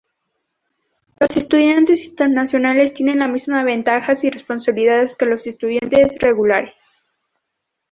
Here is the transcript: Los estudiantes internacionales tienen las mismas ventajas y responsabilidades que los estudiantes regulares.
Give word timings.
Los 1.19 1.37
estudiantes 1.37 2.07
internacionales 2.07 2.91
tienen 2.95 3.19
las 3.19 3.29
mismas 3.29 3.63
ventajas 3.65 4.23
y 4.23 4.31
responsabilidades 4.31 5.15
que 5.15 5.27
los 5.27 5.45
estudiantes 5.45 6.17
regulares. 6.17 6.79